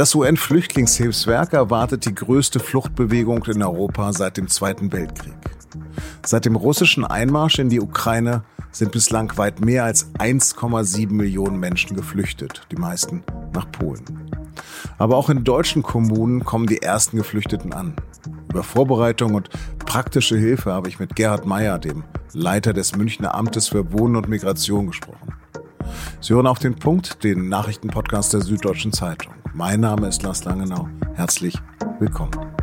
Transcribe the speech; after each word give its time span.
Das 0.00 0.14
UN-Flüchtlingshilfswerk 0.14 1.52
erwartet 1.52 2.06
die 2.06 2.14
größte 2.14 2.58
Fluchtbewegung 2.58 3.44
in 3.44 3.62
Europa 3.62 4.14
seit 4.14 4.38
dem 4.38 4.48
Zweiten 4.48 4.90
Weltkrieg. 4.94 5.34
Seit 6.24 6.46
dem 6.46 6.56
russischen 6.56 7.04
Einmarsch 7.04 7.58
in 7.58 7.68
die 7.68 7.82
Ukraine 7.82 8.42
sind 8.72 8.92
bislang 8.92 9.36
weit 9.36 9.62
mehr 9.62 9.84
als 9.84 10.10
1,7 10.14 11.12
Millionen 11.12 11.60
Menschen 11.60 11.98
geflüchtet, 11.98 12.62
die 12.70 12.76
meisten 12.76 13.22
nach 13.52 13.70
Polen. 13.72 14.02
Aber 14.96 15.18
auch 15.18 15.28
in 15.28 15.44
deutschen 15.44 15.82
Kommunen 15.82 16.46
kommen 16.46 16.66
die 16.66 16.80
ersten 16.80 17.18
Geflüchteten 17.18 17.74
an. 17.74 17.92
Über 18.48 18.62
Vorbereitung 18.62 19.34
und 19.34 19.50
praktische 19.80 20.38
Hilfe 20.38 20.72
habe 20.72 20.88
ich 20.88 20.98
mit 20.98 21.14
Gerhard 21.14 21.44
Meyer, 21.44 21.78
dem 21.78 22.04
Leiter 22.32 22.72
des 22.72 22.96
Münchner 22.96 23.34
Amtes 23.34 23.68
für 23.68 23.92
Wohnen 23.92 24.16
und 24.16 24.30
Migration, 24.30 24.86
gesprochen. 24.86 25.34
Sie 26.22 26.32
hören 26.32 26.46
auf 26.46 26.58
den 26.58 26.76
Punkt, 26.76 27.22
den 27.22 27.50
Nachrichtenpodcast 27.50 28.32
der 28.32 28.40
Süddeutschen 28.40 28.94
Zeitung. 28.94 29.34
Mein 29.52 29.80
Name 29.80 30.06
ist 30.06 30.22
Lars 30.22 30.44
Langenau. 30.44 30.88
Herzlich 31.14 31.54
willkommen. 31.98 32.54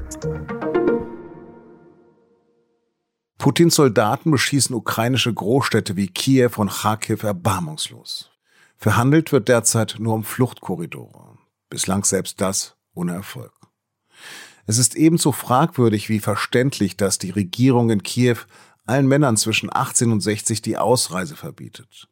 Putins 3.38 3.76
Soldaten 3.76 4.32
beschießen 4.32 4.74
ukrainische 4.74 5.34
Großstädte 5.34 5.98
wie 5.98 6.08
Kiew 6.08 6.52
und 6.56 6.72
Kharkiv 6.72 7.24
erbarmungslos. 7.24 8.32
Verhandelt 8.78 9.34
wird 9.34 9.50
derzeit 9.50 9.98
nur 10.00 10.14
um 10.14 10.24
Fluchtkorridore. 10.24 11.38
Bislang 11.70 12.06
selbst 12.06 12.40
das 12.40 12.78
ohne 12.94 13.14
Erfolg. 13.14 13.54
Es 14.66 14.78
ist 14.78 14.96
ebenso 14.96 15.34
fragwürdig 15.34 16.08
wie 16.08 16.20
verständlich, 16.20 16.96
dass 16.96 17.18
die 17.18 17.32
Regierung 17.32 17.90
in 17.90 18.04
Kiew 18.04 18.38
allen 18.86 19.08
Männern 19.08 19.36
zwischen 19.36 19.70
18 19.74 20.12
und 20.12 20.22
60 20.22 20.62
die 20.62 20.78
Ausreise 20.78 21.36
verbietet. 21.36 22.08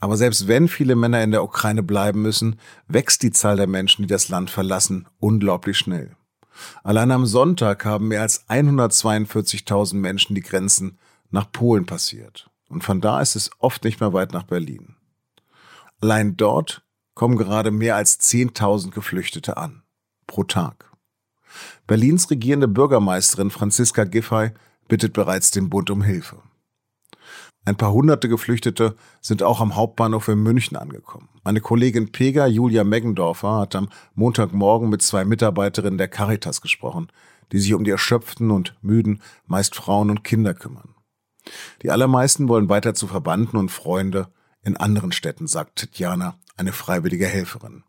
Aber 0.00 0.16
selbst 0.16 0.48
wenn 0.48 0.68
viele 0.68 0.96
Männer 0.96 1.22
in 1.22 1.30
der 1.30 1.44
Ukraine 1.44 1.82
bleiben 1.82 2.22
müssen, 2.22 2.58
wächst 2.88 3.22
die 3.22 3.30
Zahl 3.30 3.56
der 3.56 3.66
Menschen, 3.66 4.02
die 4.02 4.08
das 4.08 4.28
Land 4.28 4.50
verlassen, 4.50 5.06
unglaublich 5.20 5.78
schnell. 5.78 6.16
Allein 6.82 7.10
am 7.10 7.26
Sonntag 7.26 7.84
haben 7.84 8.08
mehr 8.08 8.22
als 8.22 8.48
142.000 8.48 9.96
Menschen 9.96 10.34
die 10.34 10.42
Grenzen 10.42 10.98
nach 11.30 11.50
Polen 11.50 11.86
passiert. 11.86 12.50
Und 12.68 12.84
von 12.84 13.00
da 13.00 13.20
ist 13.20 13.36
es 13.36 13.50
oft 13.58 13.84
nicht 13.84 14.00
mehr 14.00 14.12
weit 14.12 14.32
nach 14.32 14.44
Berlin. 14.44 14.96
Allein 16.00 16.36
dort 16.36 16.82
kommen 17.14 17.36
gerade 17.36 17.70
mehr 17.70 17.96
als 17.96 18.20
10.000 18.20 18.90
Geflüchtete 18.90 19.56
an. 19.56 19.82
Pro 20.26 20.44
Tag. 20.44 20.90
Berlins 21.86 22.30
regierende 22.30 22.68
Bürgermeisterin 22.68 23.50
Franziska 23.50 24.04
Giffey 24.04 24.50
bittet 24.88 25.12
bereits 25.12 25.50
den 25.50 25.70
Bund 25.70 25.90
um 25.90 26.02
Hilfe. 26.02 26.38
Ein 27.66 27.76
paar 27.76 27.92
hunderte 27.92 28.28
Geflüchtete 28.28 28.94
sind 29.22 29.42
auch 29.42 29.60
am 29.60 29.74
Hauptbahnhof 29.74 30.28
in 30.28 30.42
München 30.42 30.76
angekommen. 30.76 31.28
Meine 31.44 31.62
Kollegin 31.62 32.12
Pega 32.12 32.46
Julia 32.46 32.84
Meggendorfer 32.84 33.60
hat 33.60 33.74
am 33.74 33.88
Montagmorgen 34.14 34.90
mit 34.90 35.00
zwei 35.00 35.24
Mitarbeiterinnen 35.24 35.96
der 35.96 36.08
Caritas 36.08 36.60
gesprochen, 36.60 37.08
die 37.52 37.58
sich 37.58 37.72
um 37.72 37.84
die 37.84 37.90
erschöpften 37.90 38.50
und 38.50 38.74
müden, 38.82 39.22
meist 39.46 39.74
Frauen 39.74 40.10
und 40.10 40.24
Kinder 40.24 40.52
kümmern. 40.52 40.94
Die 41.82 41.90
allermeisten 41.90 42.48
wollen 42.48 42.68
weiter 42.68 42.94
zu 42.94 43.06
Verbanden 43.06 43.56
und 43.56 43.70
Freunde 43.70 44.28
in 44.62 44.76
anderen 44.76 45.12
Städten, 45.12 45.46
sagt 45.46 45.78
Tatjana, 45.78 46.38
eine 46.56 46.72
freiwillige 46.72 47.26
Helferin. 47.26 47.84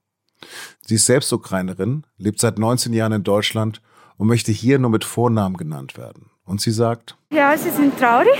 Sie 0.81 0.95
ist 0.95 1.05
selbst 1.05 1.31
Ukrainerin, 1.33 2.05
lebt 2.17 2.39
seit 2.39 2.59
19 2.59 2.93
Jahren 2.93 3.13
in 3.13 3.23
Deutschland 3.23 3.81
und 4.17 4.27
möchte 4.27 4.51
hier 4.51 4.79
nur 4.79 4.89
mit 4.89 5.03
Vornamen 5.03 5.57
genannt 5.57 5.97
werden. 5.97 6.29
Und 6.45 6.61
sie 6.61 6.71
sagt, 6.71 7.15
ja, 7.31 7.57
sie 7.57 7.71
sind 7.71 7.97
traurig 7.99 8.39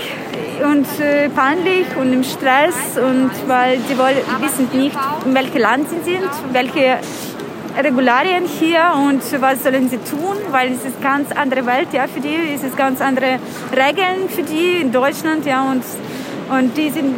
und 0.64 0.86
äh, 1.00 1.28
peinlich 1.28 1.86
und 2.00 2.12
im 2.12 2.22
Stress 2.22 2.96
und 2.96 3.30
weil 3.48 3.80
sie 3.80 3.98
wollen, 3.98 4.18
wissen 4.40 4.68
nicht, 4.72 4.96
in 5.24 5.34
welchem 5.34 5.60
Land 5.60 5.88
sie 5.90 6.12
sind, 6.12 6.30
welche 6.52 6.98
Regularien 7.76 8.44
hier 8.46 8.92
und 8.94 9.20
was 9.42 9.64
sollen 9.64 9.88
sie 9.88 9.98
tun, 9.98 10.36
weil 10.50 10.72
es 10.72 10.84
ist 10.84 11.02
ganz 11.02 11.32
andere 11.32 11.66
Welt, 11.66 11.88
ja, 11.92 12.06
für 12.06 12.20
die 12.20 12.36
es 12.54 12.62
ist 12.62 12.76
ganz 12.76 13.00
andere 13.00 13.40
Regeln 13.72 14.28
für 14.28 14.44
die 14.44 14.80
in 14.80 14.92
Deutschland, 14.92 15.44
ja, 15.44 15.70
und 15.70 15.82
und 16.48 16.76
die 16.76 16.90
sind 16.90 17.16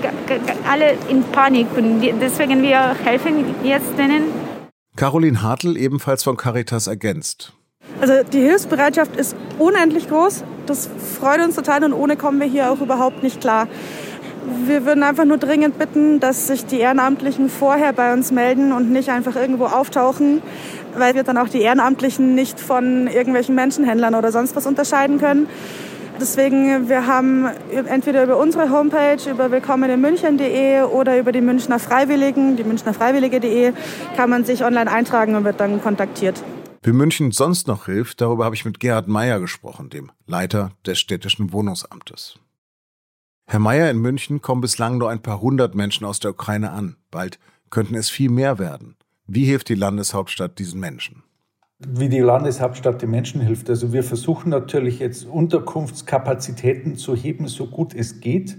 alle 0.66 0.96
in 1.10 1.22
Panik 1.22 1.66
und 1.76 2.00
deswegen 2.00 2.62
wir 2.62 2.94
helfen 3.04 3.54
jetzt 3.62 3.98
denen. 3.98 4.24
Caroline 4.96 5.42
Hartl 5.42 5.76
ebenfalls 5.76 6.24
von 6.24 6.38
Caritas 6.38 6.86
ergänzt. 6.86 7.52
Also 8.00 8.14
die 8.32 8.40
Hilfsbereitschaft 8.40 9.16
ist 9.16 9.36
unendlich 9.58 10.08
groß. 10.08 10.44
Das 10.68 10.88
freut 11.18 11.40
uns 11.40 11.56
total 11.56 11.82
und 11.84 11.94
ohne 11.94 12.16
kommen 12.16 12.40
wir 12.40 12.46
hier 12.46 12.70
auch 12.70 12.82
überhaupt 12.82 13.22
nicht 13.22 13.40
klar. 13.40 13.68
Wir 14.66 14.84
würden 14.84 15.02
einfach 15.02 15.24
nur 15.24 15.38
dringend 15.38 15.78
bitten, 15.78 16.20
dass 16.20 16.46
sich 16.46 16.66
die 16.66 16.78
Ehrenamtlichen 16.78 17.48
vorher 17.48 17.94
bei 17.94 18.12
uns 18.12 18.32
melden 18.32 18.72
und 18.72 18.90
nicht 18.90 19.08
einfach 19.08 19.34
irgendwo 19.34 19.64
auftauchen, 19.64 20.42
weil 20.96 21.14
wir 21.14 21.22
dann 21.22 21.38
auch 21.38 21.48
die 21.48 21.62
Ehrenamtlichen 21.62 22.34
nicht 22.34 22.60
von 22.60 23.06
irgendwelchen 23.06 23.54
Menschenhändlern 23.54 24.14
oder 24.14 24.30
sonst 24.30 24.56
was 24.56 24.66
unterscheiden 24.66 25.18
können. 25.18 25.48
Deswegen, 26.20 26.88
wir 26.88 27.06
haben 27.06 27.48
entweder 27.86 28.24
über 28.24 28.36
unsere 28.36 28.70
Homepage, 28.70 29.30
über 29.30 29.50
willkommeninmünchen.de 29.50 30.82
oder 30.82 31.18
über 31.18 31.32
die 31.32 31.40
Münchner 31.40 31.78
Freiwilligen, 31.78 32.56
die 32.56 32.64
münchnerfreiwillige.de, 32.64 33.72
kann 34.16 34.28
man 34.28 34.44
sich 34.44 34.64
online 34.64 34.90
eintragen 34.90 35.34
und 35.34 35.44
wird 35.44 35.60
dann 35.60 35.82
kontaktiert. 35.82 36.42
Wie 36.88 36.94
München 36.94 37.32
sonst 37.32 37.66
noch 37.66 37.84
hilft, 37.84 38.22
darüber 38.22 38.46
habe 38.46 38.54
ich 38.54 38.64
mit 38.64 38.80
Gerhard 38.80 39.08
Meyer 39.08 39.40
gesprochen, 39.40 39.90
dem 39.90 40.10
Leiter 40.26 40.72
des 40.86 40.98
städtischen 40.98 41.52
Wohnungsamtes. 41.52 42.38
Herr 43.46 43.58
Meyer, 43.58 43.90
in 43.90 43.98
München 43.98 44.40
kommen 44.40 44.62
bislang 44.62 44.96
nur 44.96 45.10
ein 45.10 45.20
paar 45.20 45.42
hundert 45.42 45.74
Menschen 45.74 46.06
aus 46.06 46.18
der 46.18 46.30
Ukraine 46.30 46.70
an. 46.70 46.96
Bald 47.10 47.38
könnten 47.68 47.94
es 47.94 48.08
viel 48.08 48.30
mehr 48.30 48.58
werden. 48.58 48.96
Wie 49.26 49.44
hilft 49.44 49.68
die 49.68 49.74
Landeshauptstadt 49.74 50.58
diesen 50.58 50.80
Menschen? 50.80 51.24
wie 51.78 52.08
die 52.08 52.20
Landeshauptstadt 52.20 53.02
den 53.02 53.10
Menschen 53.10 53.42
hilft. 53.42 53.68
Also 53.68 53.92
wir 53.92 54.02
versuchen 54.02 54.48
natürlich 54.48 54.98
jetzt 54.98 55.26
Unterkunftskapazitäten 55.26 56.96
zu 56.96 57.14
heben, 57.14 57.48
so 57.48 57.66
gut 57.66 57.94
es 57.94 58.20
geht, 58.20 58.56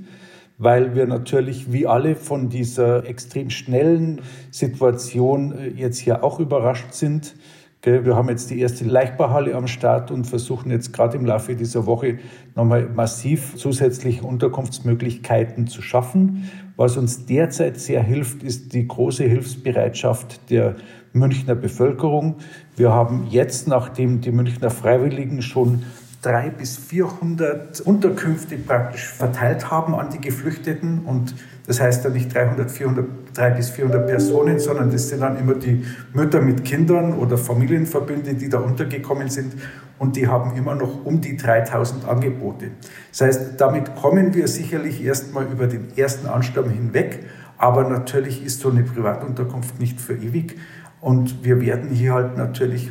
weil 0.59 0.93
wir 0.93 1.07
natürlich 1.07 1.73
wie 1.73 1.87
alle 1.87 2.15
von 2.15 2.49
dieser 2.49 3.05
extrem 3.07 3.49
schnellen 3.49 4.21
Situation 4.51 5.51
äh, 5.51 5.69
jetzt 5.69 5.97
hier 5.97 6.23
auch 6.23 6.39
überrascht 6.39 6.93
sind. 6.93 7.35
Wir 7.81 8.13
haben 8.13 8.27
jetzt 8.27 8.49
die 8.49 8.59
erste 8.59 8.83
Leichtbauhalle 8.83 9.55
am 9.55 9.65
Start 9.67 10.11
und 10.11 10.25
versuchen 10.25 10.69
jetzt 10.69 10.91
gerade 10.91 11.15
im 11.15 11.25
Laufe 11.25 11.55
dieser 11.55 11.85
Woche 11.85 12.19
nochmal 12.53 12.89
massiv 12.93 13.55
zusätzliche 13.55 14.23
Unterkunftsmöglichkeiten 14.23 15.67
zu 15.67 15.81
schaffen. 15.81 16.51
Was 16.75 16.97
uns 16.97 17.25
derzeit 17.25 17.79
sehr 17.79 18.03
hilft, 18.03 18.43
ist 18.43 18.73
die 18.73 18.85
große 18.85 19.23
Hilfsbereitschaft 19.23 20.49
der 20.49 20.75
Münchner 21.13 21.55
Bevölkerung. 21.55 22.35
Wir 22.75 22.91
haben 22.91 23.27
jetzt, 23.29 23.69
nachdem 23.69 24.19
die 24.19 24.33
Münchner 24.33 24.71
Freiwilligen 24.71 25.41
schon 25.41 25.83
drei 26.21 26.49
bis 26.49 26.75
400 26.75 27.79
Unterkünfte 27.79 28.57
praktisch 28.57 29.07
verteilt 29.07 29.71
haben 29.71 29.95
an 29.95 30.09
die 30.09 30.19
Geflüchteten. 30.19 31.05
Und 31.05 31.33
das 31.69 31.79
heißt 31.79 32.03
ja 32.03 32.09
nicht 32.09 32.33
300, 32.33 32.71
400, 32.71 33.05
300 33.35 33.57
bis 33.57 33.69
400 33.69 34.07
Personen, 34.07 34.57
sondern 34.57 34.89
das 34.89 35.07
sind 35.07 35.21
dann 35.21 35.37
immer 35.37 35.53
die 35.53 35.85
Mütter 36.13 36.41
mit 36.41 36.65
Kindern 36.65 37.13
oder 37.13 37.37
Familienverbünde, 37.37 38.33
die 38.33 38.49
da 38.49 38.57
untergekommen 38.57 39.29
sind. 39.29 39.53
Und 39.99 40.15
die 40.15 40.27
haben 40.27 40.57
immer 40.57 40.73
noch 40.73 41.05
um 41.05 41.21
die 41.21 41.37
3000 41.37 42.09
Angebote. 42.09 42.71
Das 43.11 43.21
heißt, 43.21 43.61
damit 43.61 43.95
kommen 43.95 44.33
wir 44.33 44.47
sicherlich 44.47 45.05
erstmal 45.05 45.45
über 45.45 45.67
den 45.67 45.95
ersten 45.95 46.25
Ansturm 46.25 46.71
hinweg. 46.71 47.19
Aber 47.59 47.87
natürlich 47.87 48.43
ist 48.43 48.61
so 48.61 48.71
eine 48.71 48.81
Privatunterkunft 48.81 49.79
nicht 49.79 50.01
für 50.01 50.15
ewig. 50.15 50.57
Und 51.01 51.43
wir 51.43 51.61
werden 51.61 51.91
hier 51.91 52.15
halt 52.15 52.35
natürlich 52.35 52.89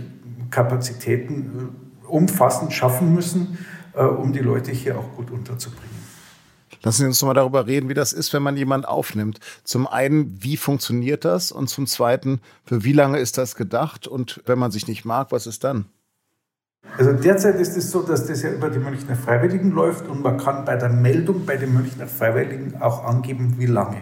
Kapazitäten 0.50 1.72
äh, 2.04 2.06
umfassend 2.06 2.72
schaffen 2.72 3.12
müssen, 3.12 3.58
äh, 3.94 4.04
um 4.04 4.32
die 4.32 4.38
Leute 4.38 4.70
hier 4.70 4.96
auch 4.96 5.16
gut 5.16 5.32
unterzubringen. 5.32 5.97
Lassen 6.82 7.02
Sie 7.02 7.06
uns 7.06 7.20
noch 7.20 7.28
mal 7.28 7.34
darüber 7.34 7.66
reden, 7.66 7.88
wie 7.88 7.94
das 7.94 8.12
ist, 8.12 8.32
wenn 8.32 8.42
man 8.42 8.56
jemanden 8.56 8.86
aufnimmt. 8.86 9.40
Zum 9.64 9.86
einen, 9.86 10.42
wie 10.42 10.56
funktioniert 10.56 11.24
das? 11.24 11.52
Und 11.52 11.68
zum 11.68 11.86
zweiten, 11.86 12.40
für 12.64 12.84
wie 12.84 12.92
lange 12.92 13.18
ist 13.18 13.38
das 13.38 13.56
gedacht? 13.56 14.06
Und 14.06 14.42
wenn 14.46 14.58
man 14.58 14.70
sich 14.70 14.86
nicht 14.86 15.04
mag, 15.04 15.32
was 15.32 15.46
ist 15.46 15.64
dann? 15.64 15.86
Also 16.96 17.12
derzeit 17.12 17.56
ist 17.56 17.76
es 17.76 17.90
so, 17.90 18.02
dass 18.02 18.26
das 18.26 18.42
ja 18.42 18.50
über 18.50 18.70
die 18.70 18.78
Münchner 18.78 19.16
Freiwilligen 19.16 19.72
läuft 19.72 20.08
und 20.08 20.22
man 20.22 20.38
kann 20.38 20.64
bei 20.64 20.76
der 20.76 20.88
Meldung 20.88 21.44
bei 21.44 21.56
den 21.56 21.74
Münchner 21.74 22.06
Freiwilligen 22.06 22.80
auch 22.80 23.04
angeben, 23.04 23.56
wie 23.58 23.66
lange. 23.66 23.98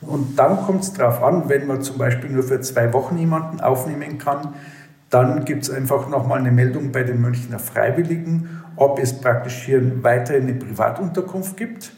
Und 0.00 0.38
dann 0.38 0.56
kommt 0.64 0.82
es 0.82 0.92
darauf 0.92 1.22
an, 1.22 1.48
wenn 1.48 1.66
man 1.66 1.82
zum 1.82 1.98
Beispiel 1.98 2.30
nur 2.30 2.42
für 2.42 2.60
zwei 2.60 2.92
Wochen 2.92 3.16
jemanden 3.18 3.60
aufnehmen 3.60 4.18
kann, 4.18 4.54
dann 5.10 5.44
gibt 5.44 5.64
es 5.64 5.70
einfach 5.70 6.08
nochmal 6.08 6.40
eine 6.40 6.50
Meldung 6.50 6.92
bei 6.92 7.02
den 7.02 7.20
Münchner 7.20 7.58
Freiwilligen, 7.58 8.62
ob 8.76 8.98
es 8.98 9.20
praktisch 9.20 9.62
hier 9.64 10.02
weiterhin 10.02 10.44
eine 10.44 10.54
Privatunterkunft 10.54 11.56
gibt. 11.56 11.92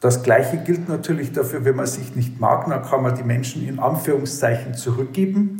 Das 0.00 0.22
Gleiche 0.22 0.58
gilt 0.58 0.88
natürlich 0.88 1.32
dafür, 1.32 1.64
wenn 1.64 1.76
man 1.76 1.86
sich 1.86 2.16
nicht 2.16 2.40
mag, 2.40 2.68
dann 2.68 2.82
kann 2.82 3.02
man 3.02 3.14
die 3.14 3.22
Menschen 3.22 3.66
in 3.66 3.78
Anführungszeichen 3.78 4.74
zurückgeben. 4.74 5.58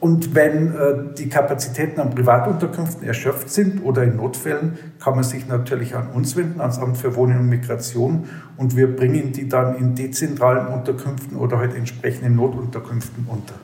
Und 0.00 0.34
wenn 0.34 0.74
äh, 0.74 1.14
die 1.16 1.28
Kapazitäten 1.28 2.00
an 2.00 2.10
Privatunterkünften 2.10 3.06
erschöpft 3.06 3.50
sind 3.50 3.84
oder 3.84 4.02
in 4.02 4.16
Notfällen, 4.16 4.78
kann 4.98 5.14
man 5.14 5.24
sich 5.24 5.46
natürlich 5.46 5.94
an 5.94 6.08
uns 6.08 6.36
wenden, 6.36 6.60
ans 6.62 6.78
Amt 6.78 6.96
für 6.96 7.14
Wohnen 7.16 7.38
und 7.38 7.48
Migration. 7.50 8.24
Und 8.56 8.76
wir 8.76 8.96
bringen 8.96 9.32
die 9.32 9.46
dann 9.46 9.76
in 9.76 9.94
dezentralen 9.94 10.68
Unterkünften 10.68 11.36
oder 11.36 11.58
halt 11.58 11.74
entsprechenden 11.74 12.36
Notunterkünften 12.36 13.26
unter. 13.28 13.54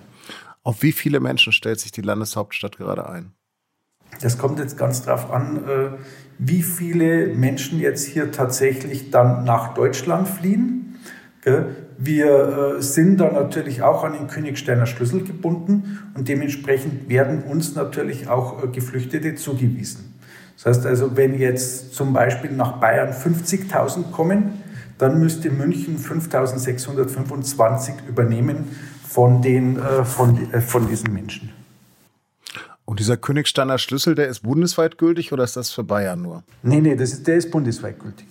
Auf 0.66 0.82
wie 0.82 0.90
viele 0.90 1.20
Menschen 1.20 1.52
stellt 1.52 1.78
sich 1.78 1.92
die 1.92 2.00
Landeshauptstadt 2.00 2.76
gerade 2.76 3.08
ein? 3.08 3.30
Das 4.20 4.36
kommt 4.36 4.58
jetzt 4.58 4.76
ganz 4.76 5.02
darauf 5.02 5.30
an, 5.30 5.58
äh, 5.58 5.90
wie 6.40 6.64
viele 6.64 7.28
Menschen 7.28 7.78
jetzt 7.78 8.04
hier 8.04 8.32
tatsächlich 8.32 9.12
dann 9.12 9.44
nach 9.44 9.74
Deutschland 9.74 10.26
fliehen. 10.26 10.98
Wir 11.96 12.78
äh, 12.78 12.82
sind 12.82 13.18
da 13.18 13.30
natürlich 13.30 13.82
auch 13.82 14.02
an 14.02 14.14
den 14.14 14.26
Königsteiner 14.26 14.86
Schlüssel 14.86 15.22
gebunden 15.22 16.00
und 16.16 16.26
dementsprechend 16.26 17.08
werden 17.08 17.44
uns 17.44 17.76
natürlich 17.76 18.26
auch 18.26 18.64
äh, 18.64 18.66
Geflüchtete 18.66 19.36
zugewiesen. 19.36 20.14
Das 20.56 20.66
heißt 20.66 20.86
also, 20.86 21.16
wenn 21.16 21.38
jetzt 21.38 21.94
zum 21.94 22.12
Beispiel 22.12 22.50
nach 22.50 22.80
Bayern 22.80 23.12
50.000 23.12 24.10
kommen, 24.10 24.64
dann 24.98 25.20
müsste 25.20 25.50
München 25.50 25.96
5.625 25.96 28.08
übernehmen 28.08 28.64
von, 29.08 29.43
den, 29.43 29.79
von, 30.05 30.61
von 30.61 30.88
diesen 30.88 31.12
Menschen. 31.12 31.53
Und 32.85 33.00
dieser 33.00 33.17
Königsteiner 33.17 33.79
Schlüssel, 33.79 34.14
der 34.14 34.29
ist 34.29 34.41
bundesweit 34.41 34.97
gültig 34.97 35.32
oder 35.32 35.44
ist 35.44 35.56
das 35.56 35.70
für 35.70 35.82
Bayern 35.82 36.23
nur? 36.23 36.44
Nee, 36.62 36.81
nee, 36.81 36.94
das 36.94 37.12
ist, 37.12 37.26
der 37.26 37.37
ist 37.37 37.50
bundesweit 37.50 37.99
gültig. 37.99 38.29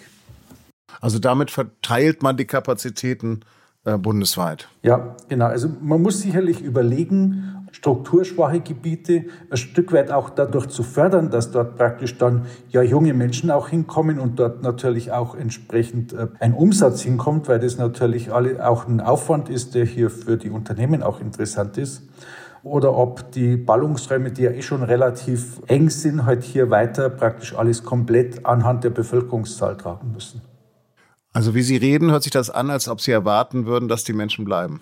Also 1.02 1.20
damit 1.20 1.52
verteilt 1.52 2.24
man 2.24 2.38
die 2.38 2.46
Kapazitäten 2.46 3.42
äh, 3.86 3.98
bundesweit. 3.98 4.68
Ja, 4.84 5.16
genau. 5.30 5.46
Also 5.46 5.70
man 5.82 6.02
muss 6.02 6.22
sicherlich 6.22 6.62
überlegen, 6.62 7.68
strukturschwache 7.72 8.62
Gebiete 8.62 9.26
ein 9.50 9.58
Stück 9.58 9.92
weit 9.92 10.12
auch 10.12 10.30
dadurch 10.30 10.68
zu 10.68 10.82
fördern, 10.82 11.30
dass 11.30 11.52
dort 11.52 11.78
praktisch 11.78 12.18
dann 12.18 12.46
ja 12.70 12.82
junge 12.82 13.14
Menschen 13.14 13.52
auch 13.52 13.70
hinkommen 13.70 14.20
und 14.20 14.40
dort 14.40 14.64
natürlich 14.64 15.12
auch 15.12 15.36
entsprechend 15.36 16.14
äh, 16.14 16.28
ein 16.40 16.54
Umsatz 16.54 17.02
hinkommt, 17.02 17.48
weil 17.48 17.60
das 17.60 17.78
natürlich 17.78 18.34
alle 18.34 18.68
auch 18.68 18.88
ein 18.88 19.02
Aufwand 19.02 19.50
ist, 19.50 19.76
der 19.76 19.86
hier 19.86 20.10
für 20.10 20.38
die 20.38 20.50
Unternehmen 20.50 21.04
auch 21.04 21.22
interessant 21.22 21.78
ist 21.78 22.02
oder 22.64 22.98
ob 22.98 23.32
die 23.32 23.58
Ballungsräume, 23.58 24.32
die 24.32 24.42
ja 24.42 24.52
eh 24.52 24.64
schon 24.64 24.82
relativ 24.82 25.62
eng 25.68 25.92
sind, 25.92 26.26
halt 26.26 26.44
hier 26.44 26.72
weiter 26.72 27.10
praktisch 27.10 27.56
alles 27.56 27.84
komplett 27.84 28.46
anhand 28.46 28.84
der 28.84 28.90
Bevölkerungszahl 28.90 29.78
tragen 29.78 30.12
müssen. 30.12 30.42
Also 31.36 31.54
wie 31.54 31.64
Sie 31.64 31.76
reden, 31.76 32.12
hört 32.12 32.24
sich 32.24 32.32
das 32.32 32.50
an, 32.50 32.70
als 32.70 32.88
ob 32.88 33.02
Sie 33.02 33.12
erwarten 33.12 33.66
würden, 33.66 33.90
dass 33.90 34.06
die 34.06 34.14
Menschen 34.14 34.46
bleiben. 34.46 34.82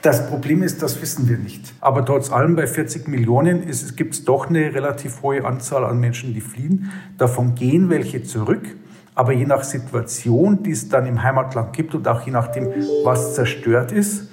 Das 0.00 0.26
Problem 0.26 0.62
ist, 0.62 0.82
das 0.82 1.02
wissen 1.02 1.28
wir 1.28 1.36
nicht. 1.36 1.74
Aber 1.80 2.06
trotz 2.06 2.32
allem 2.32 2.56
bei 2.56 2.66
40 2.66 3.06
Millionen 3.06 3.66
gibt 3.94 4.14
es 4.14 4.24
doch 4.24 4.48
eine 4.48 4.72
relativ 4.72 5.20
hohe 5.20 5.44
Anzahl 5.44 5.84
an 5.84 6.00
Menschen, 6.00 6.32
die 6.32 6.40
fliehen. 6.40 6.90
Davon 7.18 7.54
gehen 7.54 7.90
welche 7.90 8.22
zurück. 8.22 8.66
Aber 9.14 9.34
je 9.34 9.44
nach 9.44 9.62
Situation, 9.62 10.62
die 10.62 10.70
es 10.70 10.88
dann 10.88 11.04
im 11.04 11.22
Heimatland 11.22 11.74
gibt 11.74 11.94
und 11.94 12.08
auch 12.08 12.22
je 12.24 12.32
nachdem, 12.32 12.68
was 13.04 13.34
zerstört 13.34 13.92
ist, 13.92 14.30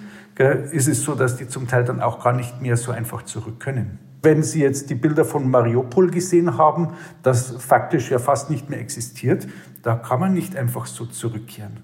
ist 0.72 0.88
es 0.88 1.02
so, 1.02 1.16
dass 1.16 1.36
die 1.36 1.50
zum 1.50 1.68
Teil 1.68 1.84
dann 1.84 2.02
auch 2.02 2.24
gar 2.24 2.32
nicht 2.32 2.62
mehr 2.62 2.78
so 2.78 2.94
einfach 2.94 3.24
zurück 3.24 3.60
können. 3.60 4.00
Wenn 4.26 4.42
Sie 4.42 4.60
jetzt 4.60 4.90
die 4.90 4.96
Bilder 4.96 5.24
von 5.24 5.52
Mariupol 5.52 6.10
gesehen 6.10 6.58
haben, 6.58 6.94
das 7.22 7.52
faktisch 7.60 8.10
ja 8.10 8.18
fast 8.18 8.50
nicht 8.50 8.72
mehr 8.72 8.80
existiert, 8.80 9.48
da 9.84 9.94
kann 9.96 10.20
man 10.20 10.34
nicht 10.34 10.56
einfach 10.56 10.88
so 10.88 11.06
zurückkehren. 11.06 11.84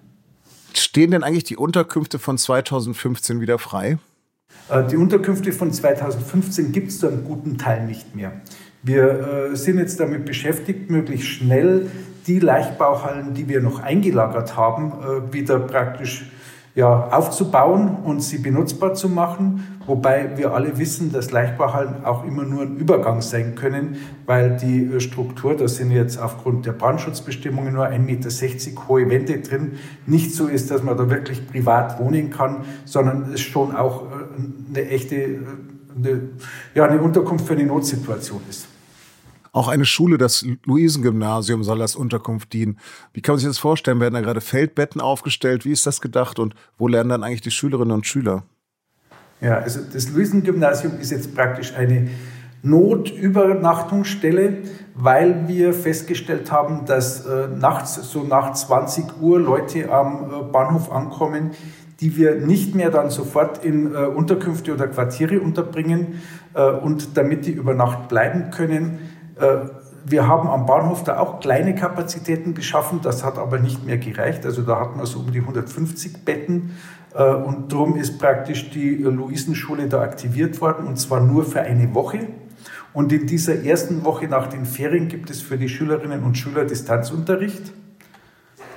Stehen 0.73 1.11
denn 1.11 1.21
eigentlich 1.21 1.43
die 1.43 1.55
Unterkünfte 1.55 2.17
von 2.17 2.39
2015 2.39 3.41
wieder 3.41 3.59
frei? 3.59 3.99
Äh, 4.69 4.87
die 4.87 4.97
Unterkünfte 4.97 5.51
von 5.51 5.71
2015 5.71 6.71
gibt 6.71 6.87
es 6.87 6.99
zu 6.99 7.07
einem 7.07 7.25
guten 7.25 7.59
Teil 7.59 7.85
nicht 7.85 8.15
mehr. 8.15 8.33
Wir 8.81 9.51
äh, 9.51 9.55
sind 9.55 9.77
jetzt 9.77 9.99
damit 9.99 10.25
beschäftigt, 10.25 10.89
möglichst 10.89 11.27
schnell 11.27 11.91
die 12.25 12.39
Leichtbauhallen, 12.39 13.35
die 13.35 13.47
wir 13.49 13.61
noch 13.61 13.81
eingelagert 13.81 14.57
haben, 14.57 14.93
äh, 14.93 15.31
wieder 15.31 15.59
praktisch 15.59 16.25
ja, 16.73 17.09
aufzubauen 17.09 17.97
und 18.03 18.21
sie 18.21 18.37
benutzbar 18.37 18.93
zu 18.93 19.09
machen, 19.09 19.79
wobei 19.85 20.37
wir 20.37 20.53
alle 20.53 20.77
wissen, 20.77 21.11
dass 21.11 21.31
Leichtbauhallen 21.31 22.05
auch 22.05 22.23
immer 22.23 22.43
nur 22.43 22.61
ein 22.63 22.77
Übergang 22.77 23.21
sein 23.21 23.55
können, 23.55 23.97
weil 24.25 24.55
die 24.55 24.85
äh, 24.85 24.99
Struktur, 24.99 25.55
da 25.55 25.67
sind 25.67 25.91
jetzt 25.91 26.17
aufgrund 26.17 26.65
der 26.65 26.71
Brandschutzbestimmungen 26.71 27.73
nur 27.73 27.87
1,60 27.87 27.99
Meter 27.99 28.87
hohe 28.87 29.09
Wände 29.09 29.39
drin, 29.39 29.73
nicht 30.05 30.33
so 30.33 30.47
ist, 30.47 30.71
dass 30.71 30.81
man 30.83 30.97
da 30.97 31.09
wirklich 31.09 31.45
privat 31.47 31.99
wohnen 31.99 32.29
kann, 32.29 32.63
sondern 32.85 33.33
es 33.33 33.41
schon 33.41 33.75
auch 33.75 34.03
äh, 34.03 34.77
eine 34.77 34.87
echte 34.89 35.15
äh, 35.15 35.39
eine, 35.93 36.21
ja, 36.73 36.85
eine 36.85 37.01
Unterkunft 37.01 37.45
für 37.45 37.53
eine 37.53 37.65
Notsituation 37.65 38.41
ist. 38.49 38.70
Auch 39.53 39.67
eine 39.67 39.83
Schule, 39.83 40.17
das 40.17 40.45
Luisengymnasium 40.65 41.63
soll 41.63 41.81
als 41.81 41.95
Unterkunft 41.95 42.53
dienen. 42.53 42.79
Wie 43.13 43.21
kann 43.21 43.33
man 43.33 43.39
sich 43.39 43.49
das 43.49 43.57
vorstellen? 43.57 43.99
Werden 43.99 44.13
da 44.13 44.21
gerade 44.21 44.39
Feldbetten 44.39 45.01
aufgestellt? 45.01 45.65
Wie 45.65 45.71
ist 45.71 45.85
das 45.85 45.99
gedacht? 45.99 46.39
Und 46.39 46.55
wo 46.77 46.87
lernen 46.87 47.09
dann 47.09 47.23
eigentlich 47.23 47.41
die 47.41 47.51
Schülerinnen 47.51 47.93
und 47.93 48.07
Schüler? 48.07 48.43
Ja, 49.41 49.57
also 49.57 49.81
das 49.91 50.09
Luisengymnasium 50.09 50.99
ist 50.99 51.11
jetzt 51.11 51.35
praktisch 51.35 51.73
eine 51.73 52.09
Notübernachtungsstelle, 52.63 54.59
weil 54.95 55.47
wir 55.47 55.73
festgestellt 55.73 56.51
haben, 56.51 56.85
dass 56.85 57.25
äh, 57.25 57.47
nachts 57.47 57.95
so 57.95 58.23
nach 58.23 58.53
20 58.53 59.19
Uhr 59.19 59.39
Leute 59.39 59.91
am 59.91 60.31
äh, 60.31 60.43
Bahnhof 60.51 60.91
ankommen, 60.91 61.51
die 61.99 62.15
wir 62.15 62.35
nicht 62.35 62.75
mehr 62.75 62.89
dann 62.89 63.09
sofort 63.09 63.65
in 63.65 63.93
äh, 63.93 63.97
Unterkünfte 63.97 64.73
oder 64.73 64.87
Quartiere 64.87 65.41
unterbringen. 65.41 66.21
Äh, 66.53 66.69
und 66.69 67.17
damit 67.17 67.45
die 67.45 67.51
über 67.51 67.73
Nacht 67.73 68.09
bleiben 68.09 68.51
können, 68.51 68.99
wir 70.05 70.27
haben 70.27 70.49
am 70.49 70.65
Bahnhof 70.65 71.03
da 71.03 71.19
auch 71.19 71.39
kleine 71.39 71.75
Kapazitäten 71.75 72.53
geschaffen, 72.53 72.99
das 73.03 73.23
hat 73.23 73.37
aber 73.37 73.59
nicht 73.59 73.85
mehr 73.85 73.97
gereicht. 73.97 74.45
Also 74.45 74.61
da 74.61 74.79
hatten 74.79 74.99
wir 74.99 75.05
so 75.05 75.19
um 75.19 75.31
die 75.31 75.39
150 75.39 76.25
Betten 76.25 76.75
äh, 77.13 77.23
und 77.33 77.71
darum 77.71 77.95
ist 77.97 78.19
praktisch 78.19 78.69
die 78.71 78.95
Luisenschule 78.95 79.87
da 79.87 80.01
aktiviert 80.01 80.59
worden 80.61 80.87
und 80.87 80.97
zwar 80.97 81.21
nur 81.21 81.45
für 81.45 81.61
eine 81.61 81.93
Woche. 81.93 82.27
Und 82.93 83.13
in 83.13 83.25
dieser 83.25 83.63
ersten 83.63 84.03
Woche 84.03 84.27
nach 84.27 84.47
den 84.47 84.65
Ferien 84.65 85.07
gibt 85.07 85.29
es 85.29 85.41
für 85.41 85.57
die 85.57 85.69
Schülerinnen 85.69 86.23
und 86.23 86.37
Schüler 86.37 86.65
Distanzunterricht. 86.65 87.71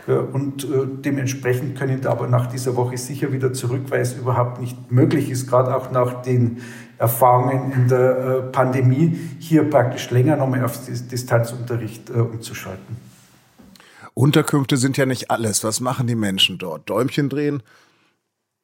Und 0.07 0.65
äh, 0.65 0.87
dementsprechend 0.87 1.79
können 1.79 2.01
da 2.01 2.11
aber 2.11 2.27
nach 2.27 2.47
dieser 2.47 2.77
Woche 2.77 2.99
sicher 2.99 3.33
wieder 3.33 3.53
zurück, 3.53 3.83
weil 3.89 4.03
es 4.03 4.15
überhaupt 4.15 4.61
nicht 4.61 4.93
möglich 4.93 5.31
ist, 5.31 5.49
gerade 5.49 5.75
auch 5.75 5.91
nach 5.91 6.23
den 6.23 6.59
Erfahrungen 6.99 7.73
in 7.73 7.89
der 7.89 8.19
äh, 8.19 8.43
Pandemie, 8.53 9.19
hier 9.39 9.69
praktisch 9.69 10.11
länger 10.11 10.37
nochmal 10.37 10.65
auf 10.65 10.79
Distanzunterricht 10.87 12.11
äh, 12.11 12.15
umzuschalten. 12.15 12.97
Unterkünfte 14.15 14.77
sind 14.77 14.97
ja 14.97 15.07
nicht 15.07 15.31
alles. 15.31 15.65
Was 15.65 15.81
machen 15.81 16.07
die 16.07 16.15
Menschen 16.15 16.59
dort? 16.59 16.89
Däumchen 16.89 17.29
drehen? 17.29 17.63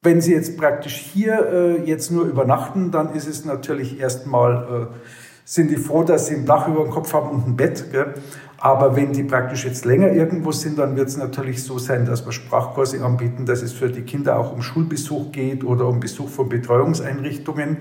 Wenn 0.03 0.21
Sie 0.21 0.33
jetzt 0.33 0.57
praktisch 0.57 0.97
hier 0.97 1.47
äh, 1.53 1.85
jetzt 1.85 2.11
nur 2.11 2.25
übernachten, 2.25 2.91
dann 2.91 3.13
ist 3.15 3.27
es 3.27 3.45
natürlich 3.45 4.01
erstmal, 4.01 4.89
äh, 4.93 4.97
sind 5.45 5.71
die 5.71 5.77
froh, 5.77 6.05
dass 6.05 6.29
sie 6.29 6.37
ein 6.37 6.47
Dach 6.47 6.69
über 6.69 6.85
dem 6.85 6.91
Kopf 6.91 7.13
haben 7.13 7.29
und 7.31 7.47
ein 7.47 7.57
Bett. 7.57 7.91
Gell? 7.91 8.15
Aber 8.61 8.95
wenn 8.95 9.15
die 9.15 9.23
praktisch 9.23 9.65
jetzt 9.65 9.87
länger 9.87 10.13
irgendwo 10.13 10.53
sind, 10.53 10.79
dann 10.79 10.95
wird 10.95 11.09
es 11.09 11.17
natürlich 11.17 11.65
so 11.65 11.79
sein, 11.79 12.05
dass 12.05 12.27
wir 12.27 12.33
Sprachkurse 12.33 13.03
anbieten, 13.03 13.47
dass 13.47 13.63
es 13.63 13.73
für 13.73 13.89
die 13.89 14.03
Kinder 14.03 14.39
auch 14.39 14.53
um 14.53 14.61
Schulbesuch 14.61 15.33
geht 15.33 15.65
oder 15.65 15.87
um 15.87 15.99
Besuch 15.99 16.29
von 16.29 16.51
Betreuungseinrichtungen. 16.51 17.79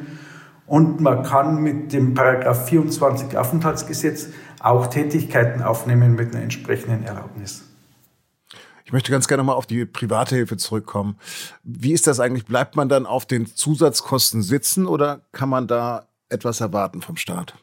Und 0.66 1.02
man 1.02 1.24
kann 1.24 1.62
mit 1.62 1.92
dem 1.92 2.14
Paragraph 2.14 2.70
24 2.70 3.38
Aufenthaltsgesetz 3.38 4.28
auch 4.62 4.88
Tätigkeiten 4.88 5.64
aufnehmen 5.64 6.16
mit 6.16 6.34
einer 6.34 6.44
entsprechenden 6.44 7.04
Erlaubnis. 7.04 7.66
Ich 8.86 8.94
möchte 8.94 9.12
ganz 9.12 9.28
gerne 9.28 9.44
mal 9.44 9.54
auf 9.54 9.68
die 9.68 9.86
private 9.86 10.36
Hilfe 10.36 10.56
zurückkommen. 10.56 11.18
Wie 11.64 11.92
ist 11.92 12.08
das 12.08 12.22
eigentlich? 12.22 12.46
Bleibt 12.46 12.78
man 12.78 12.88
dann 12.88 13.06
auf 13.06 13.26
den 13.26 13.48
Zusatzkosten 13.48 14.42
sitzen 14.42 14.88
oder 14.88 15.22
kann 15.34 15.50
man 15.50 15.68
da 15.68 16.08
etwas 16.30 16.62
erwarten 16.62 17.02
vom 17.02 17.18
Staat? 17.18 17.56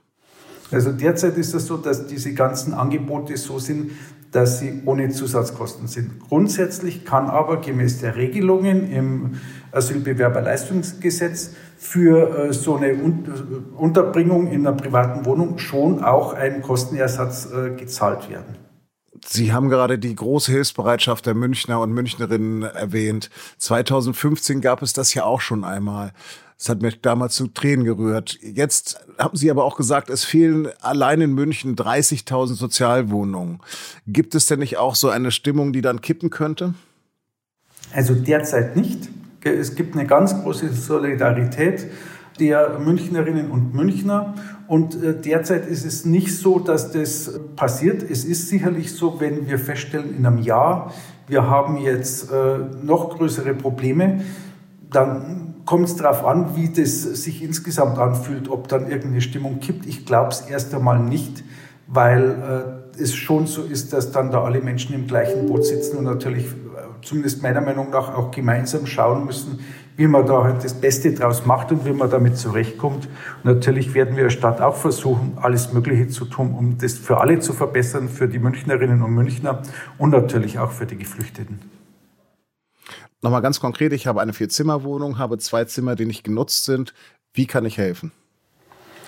Also 0.70 0.92
derzeit 0.92 1.36
ist 1.36 1.54
es 1.54 1.66
so, 1.66 1.76
dass 1.76 2.06
diese 2.06 2.34
ganzen 2.34 2.74
Angebote 2.74 3.36
so 3.36 3.58
sind, 3.58 3.92
dass 4.32 4.58
sie 4.58 4.82
ohne 4.84 5.10
Zusatzkosten 5.10 5.86
sind. 5.86 6.20
Grundsätzlich 6.28 7.04
kann 7.04 7.28
aber 7.28 7.60
gemäß 7.60 8.00
der 8.00 8.16
Regelungen 8.16 8.90
im 8.90 9.36
Asylbewerberleistungsgesetz 9.72 11.52
für 11.78 12.48
äh, 12.48 12.52
so 12.52 12.76
eine 12.76 12.94
Unterbringung 13.76 14.48
in 14.48 14.66
einer 14.66 14.76
privaten 14.76 15.24
Wohnung 15.24 15.58
schon 15.58 16.02
auch 16.02 16.34
ein 16.34 16.62
Kostenersatz 16.62 17.48
äh, 17.52 17.70
gezahlt 17.76 18.28
werden. 18.28 18.56
Sie 19.24 19.52
haben 19.52 19.68
gerade 19.68 19.98
die 19.98 20.14
große 20.14 20.52
Hilfsbereitschaft 20.52 21.26
der 21.26 21.34
Münchner 21.34 21.80
und 21.80 21.92
Münchnerinnen 21.92 22.62
erwähnt. 22.62 23.30
2015 23.58 24.60
gab 24.60 24.82
es 24.82 24.92
das 24.92 25.14
ja 25.14 25.24
auch 25.24 25.40
schon 25.40 25.64
einmal. 25.64 26.12
Das 26.58 26.70
hat 26.70 26.80
mich 26.80 27.02
damals 27.02 27.34
zu 27.34 27.48
Tränen 27.48 27.84
gerührt. 27.84 28.38
Jetzt 28.40 28.98
haben 29.18 29.36
Sie 29.36 29.50
aber 29.50 29.64
auch 29.64 29.76
gesagt, 29.76 30.08
es 30.08 30.24
fehlen 30.24 30.68
allein 30.80 31.20
in 31.20 31.34
München 31.34 31.76
30.000 31.76 32.54
Sozialwohnungen. 32.54 33.60
Gibt 34.06 34.34
es 34.34 34.46
denn 34.46 34.60
nicht 34.60 34.78
auch 34.78 34.94
so 34.94 35.10
eine 35.10 35.30
Stimmung, 35.30 35.74
die 35.74 35.82
dann 35.82 36.00
kippen 36.00 36.30
könnte? 36.30 36.74
Also 37.92 38.14
derzeit 38.14 38.74
nicht. 38.74 39.08
Es 39.44 39.74
gibt 39.74 39.94
eine 39.94 40.06
ganz 40.06 40.34
große 40.42 40.72
Solidarität 40.72 41.86
der 42.40 42.78
Münchnerinnen 42.78 43.50
und 43.50 43.74
Münchner. 43.74 44.34
Und 44.66 45.00
äh, 45.02 45.14
derzeit 45.14 45.66
ist 45.66 45.84
es 45.84 46.04
nicht 46.04 46.36
so, 46.36 46.58
dass 46.58 46.90
das 46.90 47.38
passiert. 47.54 48.02
Es 48.02 48.24
ist 48.24 48.48
sicherlich 48.48 48.92
so, 48.92 49.20
wenn 49.20 49.46
wir 49.46 49.58
feststellen, 49.58 50.16
in 50.16 50.26
einem 50.26 50.38
Jahr, 50.38 50.92
wir 51.28 51.48
haben 51.48 51.76
jetzt 51.78 52.30
äh, 52.30 52.58
noch 52.82 53.16
größere 53.16 53.54
Probleme, 53.54 54.22
dann 54.90 55.55
kommt 55.66 55.88
es 55.88 55.96
darauf 55.96 56.24
an, 56.24 56.56
wie 56.56 56.68
das 56.68 57.02
sich 57.02 57.42
insgesamt 57.42 57.98
anfühlt, 57.98 58.48
ob 58.48 58.68
dann 58.68 58.88
irgendeine 58.88 59.20
Stimmung 59.20 59.60
kippt. 59.60 59.84
Ich 59.84 60.06
glaube 60.06 60.30
es 60.30 60.42
erst 60.42 60.72
einmal 60.74 61.00
nicht, 61.00 61.44
weil 61.88 62.86
äh, 62.96 63.02
es 63.02 63.14
schon 63.14 63.46
so 63.46 63.62
ist, 63.62 63.92
dass 63.92 64.12
dann 64.12 64.30
da 64.30 64.42
alle 64.42 64.60
Menschen 64.60 64.94
im 64.94 65.06
gleichen 65.06 65.46
Boot 65.46 65.66
sitzen 65.66 65.98
und 65.98 66.04
natürlich, 66.04 66.46
äh, 66.46 67.04
zumindest 67.04 67.42
meiner 67.42 67.60
Meinung 67.60 67.90
nach, 67.90 68.14
auch 68.14 68.30
gemeinsam 68.30 68.86
schauen 68.86 69.26
müssen, 69.26 69.58
wie 69.96 70.06
man 70.06 70.24
da 70.26 70.44
halt 70.44 70.62
das 70.62 70.74
Beste 70.74 71.12
draus 71.12 71.46
macht 71.46 71.72
und 71.72 71.84
wie 71.84 71.92
man 71.92 72.10
damit 72.10 72.36
zurechtkommt. 72.36 73.08
Und 73.42 73.44
natürlich 73.44 73.92
werden 73.94 74.16
wir 74.16 74.24
als 74.24 74.34
Stadt 74.34 74.60
auch 74.60 74.76
versuchen, 74.76 75.36
alles 75.40 75.72
Mögliche 75.72 76.08
zu 76.08 76.26
tun, 76.26 76.54
um 76.54 76.78
das 76.78 76.94
für 76.94 77.20
alle 77.20 77.40
zu 77.40 77.52
verbessern, 77.52 78.08
für 78.08 78.28
die 78.28 78.38
Münchnerinnen 78.38 79.02
und 79.02 79.12
Münchner 79.12 79.62
und 79.98 80.10
natürlich 80.10 80.58
auch 80.58 80.70
für 80.70 80.86
die 80.86 80.96
Geflüchteten. 80.96 81.75
Nochmal 83.22 83.42
ganz 83.42 83.60
konkret, 83.60 83.92
ich 83.92 84.06
habe 84.06 84.20
eine 84.20 84.32
Vier-Zimmer-Wohnung, 84.32 85.18
habe 85.18 85.38
zwei 85.38 85.64
Zimmer, 85.64 85.96
die 85.96 86.06
nicht 86.06 86.24
genutzt 86.24 86.64
sind. 86.64 86.94
Wie 87.32 87.46
kann 87.46 87.64
ich 87.64 87.78
helfen? 87.78 88.12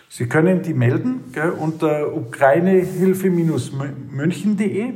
Sie 0.09 0.27
können 0.27 0.63
die 0.63 0.73
melden 0.73 1.25
gell, 1.33 1.51
unter 1.51 2.15
ukrainehilfe-münchen.de 2.15 4.95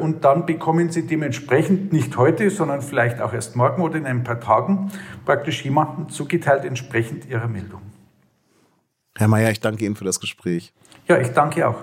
und 0.00 0.24
dann 0.24 0.44
bekommen 0.44 0.90
Sie 0.90 1.06
dementsprechend 1.06 1.92
nicht 1.92 2.16
heute, 2.16 2.50
sondern 2.50 2.82
vielleicht 2.82 3.20
auch 3.20 3.32
erst 3.32 3.54
morgen 3.54 3.80
oder 3.82 3.96
in 3.96 4.06
ein 4.06 4.24
paar 4.24 4.40
Tagen 4.40 4.90
praktisch 5.24 5.64
jemanden 5.64 6.08
zugeteilt 6.08 6.64
entsprechend 6.64 7.26
Ihrer 7.26 7.46
Meldung. 7.46 7.82
Herr 9.16 9.28
Mayer, 9.28 9.52
ich 9.52 9.60
danke 9.60 9.84
Ihnen 9.84 9.94
für 9.94 10.04
das 10.04 10.18
Gespräch. 10.18 10.72
Ja, 11.06 11.20
ich 11.20 11.28
danke 11.28 11.68
auch. 11.68 11.76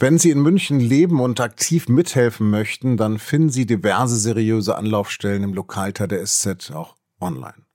Wenn 0.00 0.16
Sie 0.16 0.30
in 0.30 0.40
München 0.40 0.78
leben 0.78 1.18
und 1.18 1.40
aktiv 1.40 1.88
mithelfen 1.88 2.50
möchten, 2.50 2.96
dann 2.96 3.18
finden 3.18 3.50
Sie 3.50 3.66
diverse 3.66 4.16
seriöse 4.16 4.76
Anlaufstellen 4.76 5.42
im 5.42 5.54
Lokalteil 5.54 6.06
der 6.06 6.24
SZ 6.24 6.70
auch 6.70 6.94
online. 7.20 7.66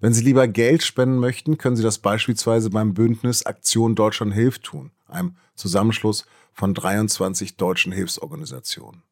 Wenn 0.00 0.12
Sie 0.12 0.24
lieber 0.24 0.48
Geld 0.48 0.82
spenden 0.82 1.18
möchten, 1.18 1.58
können 1.58 1.76
Sie 1.76 1.84
das 1.84 2.00
beispielsweise 2.00 2.70
beim 2.70 2.94
Bündnis 2.94 3.46
Aktion 3.46 3.94
Deutschland 3.94 4.34
hilft 4.34 4.64
tun, 4.64 4.90
einem 5.06 5.36
Zusammenschluss 5.54 6.26
von 6.52 6.74
23 6.74 7.56
deutschen 7.56 7.92
Hilfsorganisationen. 7.92 9.04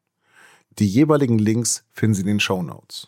Die 0.77 0.87
jeweiligen 0.87 1.39
Links 1.39 1.85
finden 1.93 2.15
Sie 2.15 2.21
in 2.21 2.27
den 2.27 2.39
Show 2.41 2.61
Notes. 2.63 3.07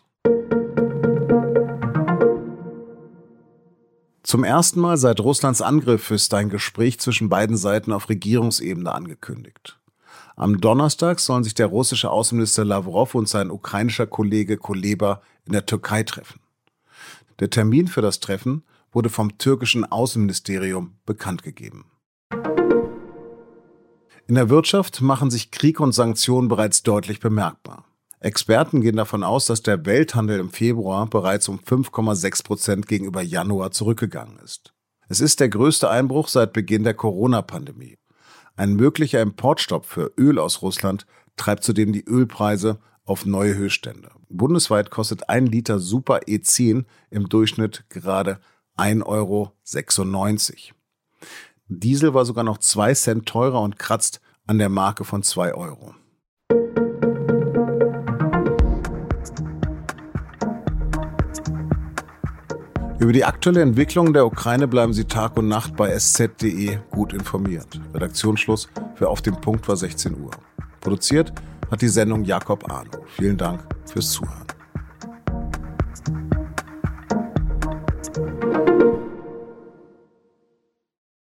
Zum 4.24 4.42
ersten 4.42 4.80
Mal 4.80 4.96
seit 4.96 5.20
Russlands 5.20 5.60
Angriff 5.60 6.10
ist 6.10 6.32
ein 6.32 6.48
Gespräch 6.48 6.98
zwischen 6.98 7.28
beiden 7.28 7.58
Seiten 7.58 7.92
auf 7.92 8.08
Regierungsebene 8.08 8.90
angekündigt. 8.90 9.78
Am 10.34 10.62
Donnerstag 10.62 11.20
sollen 11.20 11.44
sich 11.44 11.52
der 11.52 11.66
russische 11.66 12.10
Außenminister 12.10 12.64
Lavrov 12.64 13.14
und 13.14 13.28
sein 13.28 13.50
ukrainischer 13.50 14.06
Kollege 14.06 14.56
Kuleba 14.56 15.20
in 15.44 15.52
der 15.52 15.66
Türkei 15.66 16.04
treffen. 16.04 16.40
Der 17.38 17.50
Termin 17.50 17.86
für 17.86 18.00
das 18.00 18.18
Treffen 18.18 18.64
wurde 18.92 19.10
vom 19.10 19.36
türkischen 19.36 19.84
Außenministerium 19.84 20.96
bekannt 21.04 21.42
gegeben. 21.42 21.84
In 24.26 24.36
der 24.36 24.48
Wirtschaft 24.48 25.02
machen 25.02 25.30
sich 25.30 25.50
Krieg 25.50 25.80
und 25.80 25.92
Sanktionen 25.92 26.48
bereits 26.48 26.82
deutlich 26.82 27.20
bemerkbar. 27.20 27.84
Experten 28.24 28.80
gehen 28.80 28.96
davon 28.96 29.22
aus, 29.22 29.44
dass 29.44 29.62
der 29.62 29.84
Welthandel 29.84 30.40
im 30.40 30.48
Februar 30.48 31.06
bereits 31.06 31.46
um 31.50 31.58
5,6 31.58 32.42
Prozent 32.42 32.88
gegenüber 32.88 33.20
Januar 33.20 33.70
zurückgegangen 33.70 34.38
ist. 34.38 34.72
Es 35.08 35.20
ist 35.20 35.40
der 35.40 35.50
größte 35.50 35.90
Einbruch 35.90 36.28
seit 36.28 36.54
Beginn 36.54 36.84
der 36.84 36.94
Corona-Pandemie. 36.94 37.98
Ein 38.56 38.76
möglicher 38.76 39.20
Importstopp 39.20 39.84
für 39.84 40.10
Öl 40.16 40.38
aus 40.38 40.62
Russland 40.62 41.06
treibt 41.36 41.64
zudem 41.64 41.92
die 41.92 42.04
Ölpreise 42.06 42.78
auf 43.04 43.26
neue 43.26 43.56
Höchststände. 43.56 44.10
Bundesweit 44.30 44.90
kostet 44.90 45.28
ein 45.28 45.44
Liter 45.44 45.78
Super 45.78 46.20
E10 46.20 46.86
im 47.10 47.28
Durchschnitt 47.28 47.84
gerade 47.90 48.40
1,96 48.78 49.02
Euro. 49.04 49.52
Diesel 51.68 52.14
war 52.14 52.24
sogar 52.24 52.44
noch 52.44 52.56
zwei 52.56 52.94
Cent 52.94 53.26
teurer 53.26 53.60
und 53.60 53.78
kratzt 53.78 54.22
an 54.46 54.56
der 54.56 54.70
Marke 54.70 55.04
von 55.04 55.22
zwei 55.22 55.52
Euro. 55.52 55.94
Über 63.04 63.12
die 63.12 63.26
aktuelle 63.26 63.60
Entwicklung 63.60 64.14
der 64.14 64.24
Ukraine 64.24 64.66
bleiben 64.66 64.94
Sie 64.94 65.04
Tag 65.04 65.36
und 65.36 65.46
Nacht 65.46 65.76
bei 65.76 65.90
sz.de 65.90 66.78
gut 66.90 67.12
informiert. 67.12 67.78
Redaktionsschluss 67.92 68.66
für 68.94 69.10
Auf 69.10 69.20
dem 69.20 69.38
Punkt 69.42 69.68
war 69.68 69.76
16 69.76 70.18
Uhr. 70.18 70.30
Produziert 70.80 71.30
hat 71.70 71.82
die 71.82 71.88
Sendung 71.88 72.24
Jakob 72.24 72.72
Arno. 72.72 73.04
Vielen 73.14 73.36
Dank 73.36 73.60
fürs 73.92 74.10
Zuhören. 74.10 74.43